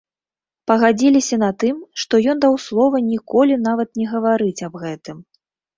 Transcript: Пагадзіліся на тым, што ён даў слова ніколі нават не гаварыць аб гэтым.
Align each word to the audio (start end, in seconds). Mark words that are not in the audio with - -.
Пагадзіліся 0.71 1.35
на 1.43 1.49
тым, 1.65 1.75
што 2.05 2.13
ён 2.33 2.43
даў 2.47 2.59
слова 2.67 3.05
ніколі 3.13 3.63
нават 3.69 3.89
не 4.03 4.13
гаварыць 4.17 4.61
аб 4.71 4.85
гэтым. 4.89 5.17